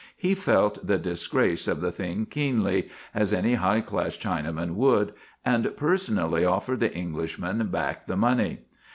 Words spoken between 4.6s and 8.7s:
would, and personally offered the Englishman back the money.